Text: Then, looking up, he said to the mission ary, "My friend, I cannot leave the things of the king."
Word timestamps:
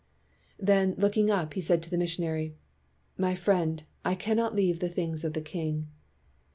Then, 0.57 0.95
looking 0.97 1.29
up, 1.29 1.53
he 1.53 1.61
said 1.61 1.83
to 1.83 1.91
the 1.91 1.95
mission 1.95 2.23
ary, 2.23 2.55
"My 3.19 3.35
friend, 3.35 3.83
I 4.03 4.15
cannot 4.15 4.55
leave 4.55 4.79
the 4.79 4.89
things 4.89 5.23
of 5.23 5.33
the 5.33 5.41
king." 5.41 5.89